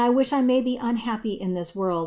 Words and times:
th 0.07 0.31
1 0.31 0.47
may 0.47 0.57
Ik* 0.57 0.79
unha])py 0.79 1.37
in 1.39 1.53
this 1.53 1.75
world 1.75 1.99
p. 1.99 1.99